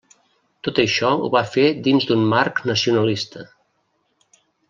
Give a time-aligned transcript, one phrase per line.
[0.67, 3.47] Tot això ho va fer dins d'un marc nacionalista.